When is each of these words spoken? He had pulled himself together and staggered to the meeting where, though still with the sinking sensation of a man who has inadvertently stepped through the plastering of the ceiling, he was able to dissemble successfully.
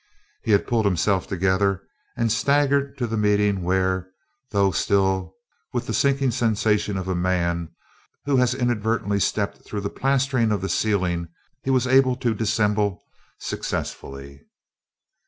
He 0.41 0.49
had 0.51 0.65
pulled 0.65 0.85
himself 0.85 1.27
together 1.27 1.83
and 2.17 2.31
staggered 2.31 2.97
to 2.97 3.05
the 3.05 3.17
meeting 3.17 3.61
where, 3.61 4.09
though 4.49 4.71
still 4.71 5.35
with 5.73 5.85
the 5.85 5.93
sinking 5.93 6.31
sensation 6.31 6.97
of 6.97 7.07
a 7.07 7.13
man 7.13 7.69
who 8.25 8.37
has 8.37 8.55
inadvertently 8.55 9.19
stepped 9.19 9.63
through 9.63 9.81
the 9.81 9.91
plastering 9.91 10.51
of 10.51 10.61
the 10.61 10.69
ceiling, 10.69 11.27
he 11.61 11.69
was 11.69 11.85
able 11.85 12.15
to 12.15 12.33
dissemble 12.33 13.03
successfully. 13.37 14.41